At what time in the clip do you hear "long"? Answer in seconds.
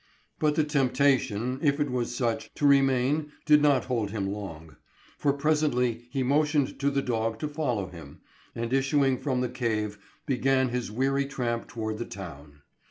4.31-4.77